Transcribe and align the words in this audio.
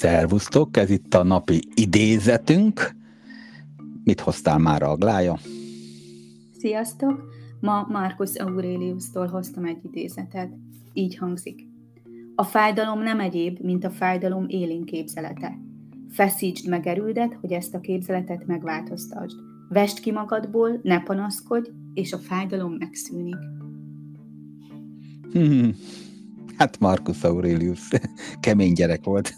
Szervusztok, 0.00 0.76
ez 0.76 0.90
itt 0.90 1.14
a 1.14 1.22
napi 1.22 1.60
idézetünk. 1.74 2.96
Mit 4.04 4.20
hoztál 4.20 4.58
már, 4.58 4.82
Aglája? 4.82 5.38
Sziasztok! 6.58 7.22
Ma 7.60 7.86
Marcus 7.88 8.34
Aurelius-tól 8.34 9.26
hoztam 9.26 9.64
egy 9.64 9.78
idézetet. 9.84 10.52
Így 10.92 11.16
hangzik. 11.16 11.66
A 12.34 12.44
fájdalom 12.44 13.02
nem 13.02 13.20
egyéb, 13.20 13.58
mint 13.62 13.84
a 13.84 13.90
fájdalom 13.90 14.44
élén 14.48 14.84
képzelete. 14.84 15.58
Feszítsd 16.10 16.68
meg 16.68 16.86
erődet, 16.86 17.36
hogy 17.40 17.52
ezt 17.52 17.74
a 17.74 17.80
képzeletet 17.80 18.46
megváltoztasd. 18.46 19.36
Vest 19.68 20.00
ki 20.00 20.12
magadból, 20.12 20.80
ne 20.82 21.02
panaszkodj, 21.02 21.70
és 21.94 22.12
a 22.12 22.18
fájdalom 22.18 22.72
megszűnik. 22.78 23.38
Hmm. 25.32 25.76
Hát 26.56 26.78
Marcus 26.78 27.24
Aurelius 27.24 27.88
kemény 28.40 28.72
gyerek 28.72 29.04
volt. 29.04 29.34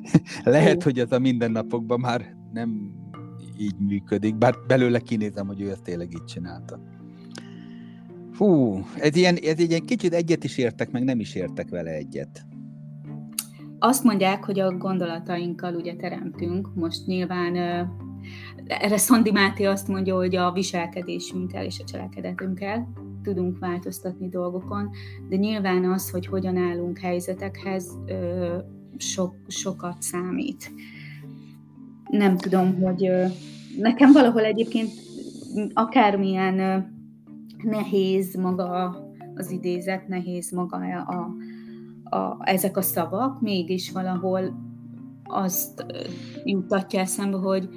Lehet, 0.44 0.82
hogy 0.82 0.98
ez 0.98 1.12
a 1.12 1.18
mindennapokban 1.18 2.00
már 2.00 2.36
nem 2.52 2.92
így 3.58 3.78
működik, 3.78 4.36
bár 4.36 4.54
belőle 4.66 4.98
kinézem, 4.98 5.46
hogy 5.46 5.60
ő 5.60 5.70
ezt 5.70 5.82
tényleg 5.82 6.12
így 6.12 6.24
csinálta. 6.24 6.80
Fú, 8.32 8.80
ez 8.96 9.16
ilyen, 9.16 9.36
ez 9.42 9.58
ilyen 9.58 9.84
kicsit 9.84 10.14
egyet 10.14 10.44
is 10.44 10.58
értek, 10.58 10.90
meg 10.90 11.04
nem 11.04 11.20
is 11.20 11.34
értek 11.34 11.68
vele 11.68 11.90
egyet. 11.90 12.46
Azt 13.78 14.04
mondják, 14.04 14.44
hogy 14.44 14.60
a 14.60 14.76
gondolatainkkal 14.76 15.74
ugye 15.74 15.96
teremtünk, 15.96 16.74
most 16.74 17.06
nyilván 17.06 17.56
erre 18.66 18.96
Szandi 18.96 19.30
Máté 19.30 19.64
azt 19.64 19.88
mondja, 19.88 20.14
hogy 20.14 20.36
a 20.36 20.52
viselkedésünkkel 20.52 21.64
és 21.64 21.80
a 21.80 21.84
cselekedetünkkel 21.84 22.92
tudunk 23.22 23.58
változtatni 23.58 24.28
dolgokon, 24.28 24.90
de 25.28 25.36
nyilván 25.36 25.84
az, 25.84 26.10
hogy 26.10 26.26
hogyan 26.26 26.56
állunk 26.56 26.98
helyzetekhez, 26.98 27.98
sok, 28.96 29.34
sokat 29.46 30.02
számít. 30.02 30.72
Nem 32.10 32.36
tudom, 32.36 32.80
hogy 32.80 33.10
nekem 33.78 34.12
valahol 34.12 34.44
egyébként 34.44 34.90
akármilyen 35.72 36.86
nehéz 37.62 38.34
maga 38.34 38.96
az 39.34 39.50
idézet, 39.50 40.08
nehéz 40.08 40.50
maga 40.50 40.76
a, 40.76 41.34
a, 42.16 42.38
ezek 42.40 42.76
a 42.76 42.82
szavak, 42.82 43.40
mégis 43.40 43.90
valahol 43.90 44.70
azt 45.24 45.86
jutatja 46.44 47.00
eszembe, 47.00 47.36
hogy, 47.36 47.68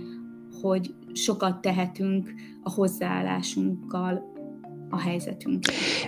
hogy 0.62 0.96
sokat 1.14 1.62
tehetünk 1.62 2.34
a 2.64 2.72
hozzáállásunkkal 2.72 4.34
a 4.96 5.00
helyzetünk. 5.00 5.66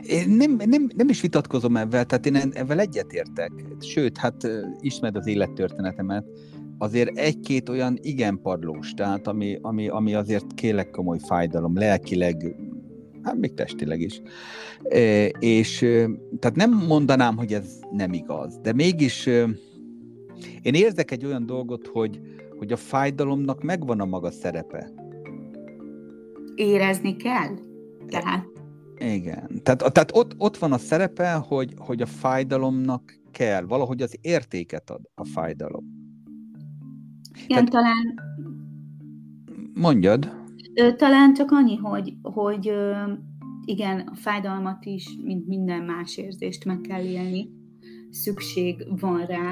Én 0.07 0.29
nem, 0.29 0.55
nem, 0.65 0.87
nem 0.95 1.09
is 1.09 1.21
vitatkozom 1.21 1.77
ebben, 1.77 2.07
tehát 2.07 2.25
én 2.25 2.35
ebben 2.35 2.79
egyetértek. 2.79 3.51
Sőt, 3.79 4.17
hát 4.17 4.47
ismered 4.79 5.15
az 5.15 5.27
élettörténetemet, 5.27 6.25
azért 6.77 7.17
egy-két 7.17 7.69
olyan 7.69 7.97
igen 8.01 8.39
padlós, 8.41 8.93
tehát 8.93 9.27
ami, 9.27 9.57
ami, 9.61 9.87
ami 9.87 10.13
azért 10.13 10.53
kélek 10.53 10.89
komoly 10.89 11.19
fájdalom, 11.19 11.77
lelkileg, 11.77 12.55
hát 13.23 13.37
még 13.37 13.53
testileg 13.53 14.01
is. 14.01 14.21
E, 14.83 15.25
és 15.25 15.77
tehát 16.39 16.55
nem 16.55 16.85
mondanám, 16.87 17.37
hogy 17.37 17.53
ez 17.53 17.79
nem 17.91 18.13
igaz, 18.13 18.59
de 18.61 18.73
mégis 18.73 19.25
én 20.61 20.73
érzek 20.73 21.11
egy 21.11 21.25
olyan 21.25 21.45
dolgot, 21.45 21.87
hogy, 21.87 22.19
hogy 22.57 22.71
a 22.71 22.77
fájdalomnak 22.77 23.63
megvan 23.63 23.99
a 23.99 24.05
maga 24.05 24.31
szerepe. 24.31 24.89
Érezni 26.55 27.15
kell? 27.15 27.55
Tehát 28.07 28.56
igen. 28.99 29.61
Tehát, 29.63 29.93
tehát 29.93 30.11
ott, 30.13 30.35
ott 30.37 30.57
van 30.57 30.71
a 30.71 30.77
szerepe, 30.77 31.33
hogy, 31.33 31.73
hogy 31.77 32.01
a 32.01 32.05
fájdalomnak 32.05 33.19
kell, 33.31 33.61
valahogy 33.61 34.01
az 34.01 34.17
értéket 34.21 34.89
ad 34.89 35.01
a 35.15 35.25
fájdalom. 35.25 35.83
Igen, 37.43 37.47
tehát, 37.47 37.69
talán... 37.69 38.19
Mondjad. 39.73 40.35
Talán 40.95 41.33
csak 41.33 41.51
annyi, 41.51 41.75
hogy, 41.75 42.13
hogy 42.21 42.71
igen, 43.65 43.99
a 43.99 44.15
fájdalmat 44.15 44.85
is, 44.85 45.17
mint 45.23 45.47
minden 45.47 45.83
más 45.83 46.17
érzést 46.17 46.65
meg 46.65 46.81
kell 46.81 47.03
élni. 47.03 47.49
Szükség 48.09 48.87
van 48.99 49.25
rá, 49.25 49.51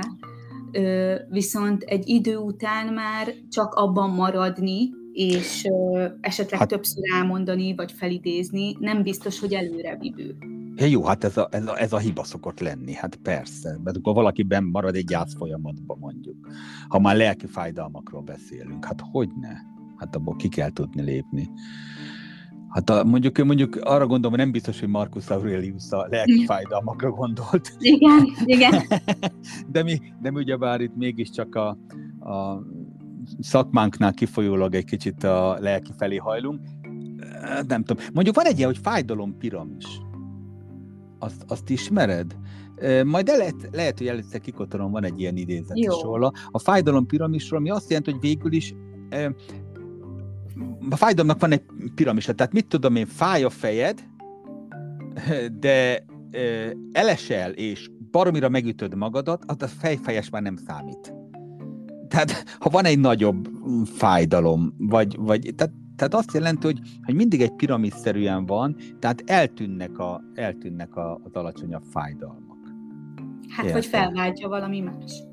viszont 1.30 1.84
egy 1.84 2.08
idő 2.08 2.38
után 2.38 2.94
már 2.94 3.34
csak 3.50 3.74
abban 3.74 4.10
maradni, 4.10 4.90
és 5.16 5.66
ö, 5.66 6.06
esetleg 6.22 6.60
hát, 6.60 6.68
többször 6.68 7.04
elmondani, 7.14 7.76
vagy 7.76 7.92
felidézni, 7.92 8.76
nem 8.80 9.04
biztos, 9.04 9.40
hogy 9.40 9.54
előre 9.54 9.98
vívő. 9.98 10.36
Ja, 10.76 10.86
jó, 10.86 11.04
hát 11.04 11.24
ez 11.24 11.38
a, 11.38 11.48
ez, 11.52 11.68
a, 11.68 11.80
ez 11.80 11.94
a 11.94 11.98
hiba 11.98 12.24
szokott 12.24 12.60
lenni, 12.60 12.94
hát 12.94 13.16
persze, 13.16 13.80
mert 13.84 13.98
akkor 13.98 14.14
valaki 14.14 14.44
ben 14.44 14.64
marad 14.64 14.96
egy 14.96 15.06
gyász 15.06 15.36
folyamatban 15.38 15.98
mondjuk. 16.00 16.48
Ha 16.88 17.00
már 17.00 17.16
lelki 17.16 17.48
fájdalmakról 17.48 18.22
beszélünk, 18.22 18.86
hát 18.86 19.02
hogy 19.12 19.30
ne? 19.42 19.54
Hát 19.98 20.16
abból 20.16 20.36
ki 20.36 20.48
kell 20.48 20.72
tudni 20.72 21.02
lépni. 21.02 21.50
Hát 22.70 22.90
a, 22.90 23.04
mondjuk, 23.04 23.38
mondjuk 23.38 23.76
arra 23.76 24.08
gondolom, 24.08 24.30
hogy 24.30 24.40
nem 24.40 24.52
biztos, 24.52 24.80
hogy 24.80 24.90
Marcus 24.90 25.30
Aurelius 25.30 25.92
a 25.92 26.08
lelki 26.10 26.46
fájdalmakra 26.46 27.10
gondolt. 27.10 27.76
Igen, 27.80 28.28
igen. 28.46 28.82
de 29.72 29.84
mi, 29.84 30.02
de 30.22 30.32
mi 30.32 30.40
ugyebár 30.40 30.82
itt 30.82 30.96
mégiscsak 30.96 31.56
a, 31.56 31.68
a 32.20 32.62
szakmánknál 33.40 34.14
kifolyólag 34.14 34.76
egy 34.76 34.86
kicsit 34.86 35.24
a 35.24 35.58
lelki 35.60 35.92
felé 35.98 36.16
hajlunk. 36.16 36.60
Nem 37.68 37.84
tudom. 37.84 38.06
Mondjuk 38.14 38.36
van 38.36 38.46
egy 38.46 38.58
ilyen, 38.58 38.70
hogy 38.70 38.80
fájdalom 38.84 39.38
piramis. 39.38 39.86
Azt, 41.20 41.44
azt 41.48 41.70
ismered? 41.70 42.36
Majd 43.06 43.30
el 43.30 43.38
lehet, 43.38 43.70
lehet, 43.72 43.98
hogy 43.98 44.08
először 44.08 44.42
kikotorom, 44.42 44.92
van 44.92 45.04
egy 45.04 45.20
ilyen 45.20 45.38
idézet 45.38 45.78
is 45.78 46.02
róla. 46.04 46.32
A 46.52 46.60
fájdalom 46.60 47.06
piramisról, 47.06 47.60
ami 47.60 47.70
azt 47.70 47.90
jelenti, 47.90 48.12
hogy 48.12 48.22
végül 48.22 48.54
is 48.54 48.74
a 50.90 50.96
fájdalomnak 50.96 51.42
van 51.42 51.52
egy 51.52 51.64
piramis, 51.96 52.26
tehát 52.26 52.54
mit 52.54 52.68
tudom 52.68 52.96
én, 52.96 53.06
fáj 53.06 53.44
a 53.44 53.50
fejed, 53.50 54.04
de 55.60 56.06
elesel 56.92 57.52
és 57.52 57.90
baromira 58.12 58.50
megütöd 58.50 58.96
magadat, 58.96 59.44
az 59.46 59.62
a 59.62 59.68
fejfejes 59.68 60.30
már 60.30 60.42
nem 60.42 60.56
számít 60.56 61.14
tehát 62.16 62.46
ha 62.60 62.70
van 62.70 62.86
egy 62.86 63.00
nagyobb 63.00 63.50
fájdalom, 63.86 64.74
vagy, 64.78 65.16
vagy 65.20 65.54
tehát, 65.56 65.74
tehát 65.96 66.14
azt 66.14 66.34
jelenti, 66.34 66.66
hogy, 66.66 66.80
hogy 67.04 67.16
mindig 67.16 67.42
egy 67.42 67.56
piramisszerűen 67.56 68.46
van, 68.46 68.76
tehát 69.00 69.24
eltűnnek, 69.26 69.98
a, 69.98 70.22
eltűnnek 70.34 70.96
a, 70.96 71.20
az 71.24 71.34
alacsonyabb 71.34 71.84
fájdalmak. 71.92 72.58
Hát, 73.50 73.66
Értem. 73.66 73.82
hogy 73.82 73.86
felváltja 73.86 74.48
valami 74.48 74.80
más. 74.80 75.24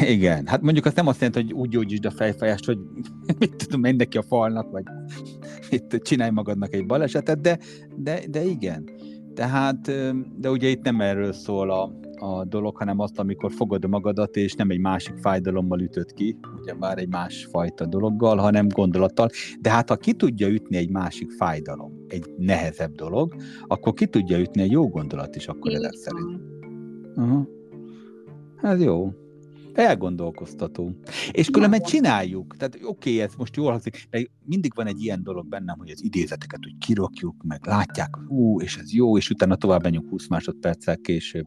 Igen, 0.00 0.46
hát 0.46 0.62
mondjuk 0.62 0.86
azt 0.86 0.96
nem 0.96 1.06
azt 1.06 1.20
jelenti, 1.20 1.42
hogy 1.42 1.52
úgy 1.52 1.68
gyógyítsd 1.68 2.04
a 2.04 2.10
fejfájást, 2.10 2.64
hogy 2.64 2.78
mit 3.38 3.56
tudom, 3.56 3.80
menj 3.80 3.96
neki 3.96 4.18
a 4.18 4.22
falnak, 4.22 4.70
vagy 4.70 4.84
itt 5.70 6.02
csinálj 6.02 6.30
magadnak 6.30 6.74
egy 6.74 6.86
balesetet, 6.86 7.40
de, 7.40 7.58
de, 7.96 8.20
de 8.30 8.44
igen. 8.44 8.90
Tehát, 9.34 9.92
de 10.36 10.50
ugye 10.50 10.68
itt 10.68 10.82
nem 10.82 11.00
erről 11.00 11.32
szól 11.32 11.70
a, 11.70 11.92
a 12.18 12.44
dolog, 12.44 12.76
hanem 12.76 12.98
azt, 12.98 13.18
amikor 13.18 13.52
fogod 13.52 13.88
magadat, 13.88 14.36
és 14.36 14.54
nem 14.54 14.70
egy 14.70 14.80
másik 14.80 15.16
fájdalommal 15.16 15.80
ütöd 15.80 16.12
ki, 16.12 16.36
ugye 16.60 16.74
már 16.74 16.98
egy 16.98 17.08
másfajta 17.08 17.86
dologgal, 17.86 18.36
hanem 18.36 18.68
gondolattal. 18.68 19.28
De 19.60 19.70
hát 19.70 19.88
ha 19.88 19.96
ki 19.96 20.12
tudja 20.12 20.48
ütni 20.48 20.76
egy 20.76 20.90
másik 20.90 21.30
fájdalom, 21.30 22.04
egy 22.08 22.24
nehezebb 22.36 22.94
dolog, 22.94 23.34
akkor 23.66 23.92
ki 23.92 24.06
tudja 24.06 24.38
ütni 24.38 24.62
egy 24.62 24.70
jó 24.70 24.88
gondolat 24.88 25.36
is 25.36 25.46
akkor 25.46 25.72
ezek 25.72 25.94
szerint. 25.94 26.40
Uh-huh. 27.16 27.46
Ez 28.62 28.82
jó 28.82 29.12
elgondolkoztató. 29.78 30.96
És 31.32 31.50
különben 31.50 31.80
csináljuk. 31.80 32.56
Tehát 32.56 32.74
oké, 32.74 32.86
okay, 32.86 33.20
ez 33.20 33.34
most 33.34 33.56
jól 33.56 33.70
hangzik, 33.70 34.06
de 34.10 34.22
mindig 34.44 34.72
van 34.74 34.86
egy 34.86 35.02
ilyen 35.02 35.22
dolog 35.22 35.48
bennem, 35.48 35.78
hogy 35.78 35.90
az 35.90 36.04
idézeteket 36.04 36.66
úgy 36.66 36.78
kirokjuk, 36.78 37.42
meg 37.42 37.66
látják, 37.66 38.16
ú, 38.28 38.60
és 38.60 38.76
ez 38.76 38.92
jó, 38.92 39.16
és 39.16 39.30
utána 39.30 39.56
tovább 39.56 39.82
menjünk 39.82 40.08
20 40.08 40.28
másodperccel 40.28 40.96
később. 40.96 41.46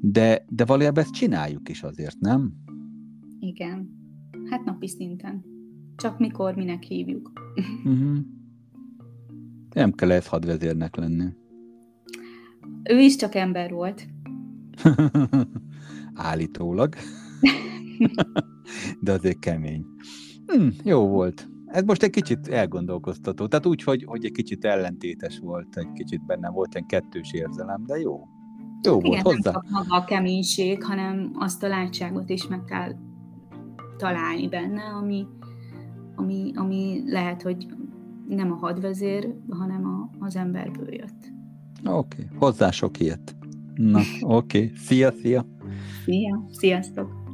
De, 0.00 0.44
de 0.48 0.64
valójában 0.64 1.02
ezt 1.02 1.12
csináljuk 1.12 1.68
is 1.68 1.82
azért, 1.82 2.18
nem? 2.18 2.52
Igen. 3.40 3.96
Hát 4.50 4.64
napi 4.64 4.88
szinten. 4.88 5.44
Csak 5.96 6.18
mikor, 6.18 6.54
minek 6.54 6.82
hívjuk. 6.82 7.32
Uh-huh. 7.84 8.18
Nem 9.74 9.92
kell 9.92 10.10
ez 10.10 10.26
hadvezérnek 10.26 10.96
lenni. 10.96 11.24
Ő 12.82 12.98
is 12.98 13.16
csak 13.16 13.34
ember 13.34 13.70
volt. 13.70 14.06
Állítólag. 16.14 16.94
De 19.00 19.12
azért 19.12 19.38
kemény. 19.38 19.84
Hm, 20.46 20.68
jó 20.84 21.06
volt. 21.08 21.48
Ez 21.66 21.84
most 21.84 22.02
egy 22.02 22.10
kicsit 22.10 22.48
elgondolkoztató. 22.48 23.46
Tehát 23.46 23.66
úgy, 23.66 23.82
hogy, 23.82 24.04
hogy 24.06 24.24
egy 24.24 24.32
kicsit 24.32 24.64
ellentétes 24.64 25.38
volt, 25.38 25.76
egy 25.76 25.92
kicsit 25.92 26.26
benne 26.26 26.50
volt 26.50 26.74
egy 26.74 26.86
kettős 26.86 27.32
érzelem, 27.32 27.84
de 27.86 27.98
jó. 27.98 28.20
Jó 28.82 28.98
Igen, 28.98 29.22
volt 29.22 29.36
hozzá. 29.36 29.50
Nem 29.50 29.62
maga 29.70 29.94
a 29.94 30.04
keménység, 30.04 30.84
hanem 30.84 31.30
azt 31.34 31.62
a 31.62 31.68
látságot 31.68 32.28
is 32.28 32.46
meg 32.46 32.64
kell 32.64 32.92
találni 33.96 34.48
benne, 34.48 34.82
ami, 34.82 35.26
ami, 36.14 36.52
ami 36.54 37.02
lehet, 37.06 37.42
hogy 37.42 37.66
nem 38.28 38.52
a 38.52 38.54
hadvezér, 38.54 39.34
hanem 39.48 39.84
a, 39.84 40.24
az 40.24 40.36
emberből 40.36 40.94
jött. 40.94 41.32
Oké, 41.84 42.22
okay. 42.22 42.38
hozzá 42.38 42.70
sok 42.70 43.00
ilyet. 43.00 43.36
Na, 43.74 44.00
oké. 44.20 44.62
Okay. 44.62 44.72
Szia, 44.76 45.12
szia! 45.12 45.46
Szia, 46.04 46.44
sziasztok! 46.50 47.27